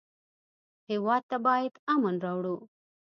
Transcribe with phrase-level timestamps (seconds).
[0.89, 2.57] هېواد ته باید امن راوړو